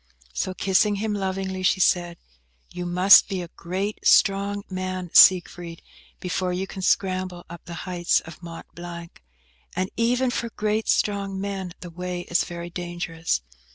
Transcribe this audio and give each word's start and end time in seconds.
So, 0.33 0.55
kissing 0.55 0.95
him 0.95 1.13
lovingly, 1.13 1.61
she 1.61 1.79
said, 1.79 2.17
"You 2.71 2.87
must 2.87 3.27
be 3.29 3.43
a 3.43 3.49
great 3.49 3.99
strong 4.03 4.63
man, 4.67 5.11
Siegfried, 5.13 5.83
before 6.19 6.51
you 6.51 6.65
can 6.65 6.81
scramble 6.81 7.45
up 7.51 7.65
the 7.65 7.75
heights 7.85 8.19
of 8.21 8.41
Mont 8.41 8.65
Blanc; 8.73 9.21
and 9.75 9.91
even 9.97 10.31
for 10.31 10.49
great 10.49 10.89
strong 10.89 11.39
men 11.39 11.73
the 11.81 11.91
way 11.91 12.21
is 12.21 12.43
very 12.45 12.71
dangerous. 12.71 13.41